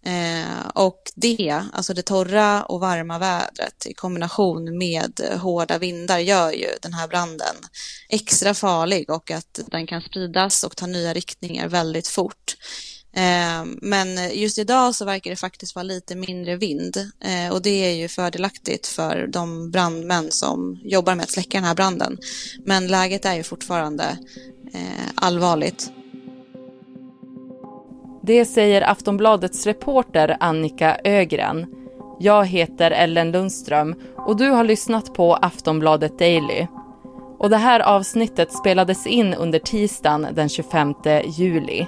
Eh, 0.05 0.67
och 0.73 1.01
det, 1.15 1.63
alltså 1.73 1.93
det 1.93 2.03
torra 2.03 2.63
och 2.63 2.79
varma 2.79 3.19
vädret 3.19 3.85
i 3.85 3.93
kombination 3.93 4.77
med 4.77 5.21
hårda 5.41 5.77
vindar 5.77 6.19
gör 6.19 6.51
ju 6.51 6.67
den 6.81 6.93
här 6.93 7.07
branden 7.07 7.55
extra 8.09 8.53
farlig 8.53 9.09
och 9.09 9.31
att 9.31 9.59
den 9.67 9.87
kan 9.87 10.01
spridas 10.01 10.63
och 10.63 10.75
ta 10.75 10.85
nya 10.85 11.13
riktningar 11.13 11.67
väldigt 11.67 12.07
fort. 12.07 12.55
Eh, 13.15 13.65
men 13.81 14.07
just 14.33 14.57
idag 14.57 14.95
så 14.95 15.05
verkar 15.05 15.29
det 15.29 15.35
faktiskt 15.35 15.75
vara 15.75 15.83
lite 15.83 16.15
mindre 16.15 16.55
vind 16.55 16.97
eh, 16.97 17.53
och 17.53 17.61
det 17.61 17.69
är 17.69 17.95
ju 17.95 18.07
fördelaktigt 18.07 18.87
för 18.87 19.27
de 19.27 19.71
brandmän 19.71 20.31
som 20.31 20.79
jobbar 20.83 21.15
med 21.15 21.23
att 21.23 21.31
släcka 21.31 21.57
den 21.57 21.67
här 21.67 21.75
branden. 21.75 22.17
Men 22.65 22.87
läget 22.87 23.25
är 23.25 23.35
ju 23.35 23.43
fortfarande 23.43 24.17
eh, 24.73 25.07
allvarligt. 25.15 25.91
Det 28.23 28.45
säger 28.45 28.81
Aftonbladets 28.81 29.65
reporter 29.65 30.37
Annika 30.39 30.97
Ögren. 31.03 31.65
Jag 32.19 32.45
heter 32.45 32.91
Ellen 32.91 33.31
Lundström 33.31 33.95
och 34.17 34.37
du 34.37 34.49
har 34.49 34.63
lyssnat 34.63 35.13
på 35.13 35.35
Aftonbladet 35.35 36.19
Daily. 36.19 36.67
Och 37.39 37.49
det 37.49 37.57
här 37.57 37.79
avsnittet 37.79 38.53
spelades 38.53 39.07
in 39.07 39.33
under 39.33 39.59
tisdagen 39.59 40.27
den 40.33 40.49
25 40.49 40.93
juli. 41.37 41.87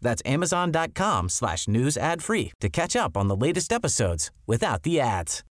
That's 0.00 0.22
amazon.com 0.24 1.28
slash 1.28 1.68
news 1.68 1.96
ad 1.96 2.22
free 2.22 2.52
to 2.60 2.68
catch 2.68 2.96
up 2.96 3.16
on 3.16 3.28
the 3.28 3.46
latest 3.46 3.72
episodes 3.72 4.30
without 4.46 4.82
the 4.82 5.00
ads. 5.00 5.44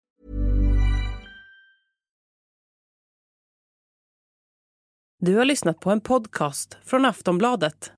Du 5.20 5.36
har 5.36 5.44
lyssnat 5.44 5.80
på 5.80 5.90
en 5.90 6.00
podcast 6.00 6.76
från 6.84 7.04
Aftonbladet. 7.04 7.92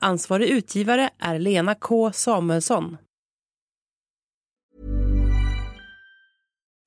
Ansvarig 0.00 0.48
utgivare 0.48 1.10
är 1.18 1.38
Lena 1.38 1.74
K 1.74 2.12
Samuelsson. 2.12 2.96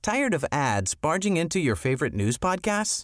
Tired 0.02 0.36
of 0.36 0.44
ads 0.52 1.02
barging 1.02 1.38
into 1.40 1.60
your 1.60 1.76
favorite 1.76 2.16
news 2.16 2.38
podcasts? 2.40 3.04